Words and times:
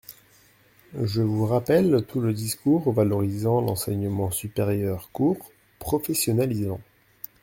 Je 0.99 1.21
vous 1.21 1.45
rappelle 1.45 2.03
tout 2.07 2.21
le 2.21 2.33
discours 2.33 2.91
valorisant 2.91 3.61
l’enseignement 3.61 4.31
supérieur 4.31 5.11
court, 5.13 5.51
professionnalisant. 5.77 6.81